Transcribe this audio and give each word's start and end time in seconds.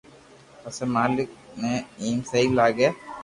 پسي 0.61 0.85
مالڪ 0.95 1.27
ني 1.61 1.73
ايم 2.01 2.17
سھي 2.29 2.41
لاگي 2.57 2.89